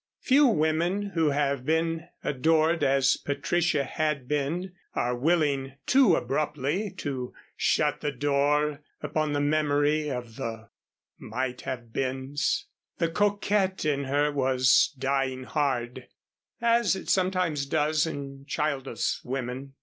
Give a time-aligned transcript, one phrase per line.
[0.21, 7.35] Few women who have been adored as Patricia had been are willing too abruptly to
[7.55, 10.69] shut the door upon the memory of the
[11.19, 12.65] might have beens.
[12.97, 16.07] The coquette in her was dying hard
[16.59, 19.75] as it sometimes does in childless women.